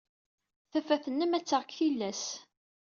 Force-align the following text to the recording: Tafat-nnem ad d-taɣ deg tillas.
Tafat-nnem 0.71 1.33
ad 1.37 1.43
d-taɣ 1.43 1.61
deg 1.63 1.71
tillas. 1.77 2.23